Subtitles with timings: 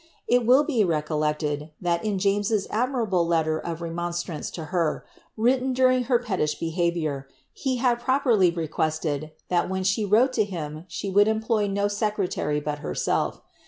[0.27, 5.05] It will be recollected, that in James's admirable letter of remonstrance to her,
[5.37, 10.43] written during her pettish behaviour, he had pro perly requested, that when she wrote to
[10.43, 13.41] him she would employ no secretary but herself.